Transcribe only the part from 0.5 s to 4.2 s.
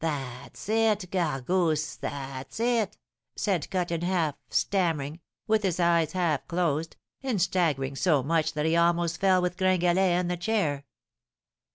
it, Gargousse that's it!' said Cut in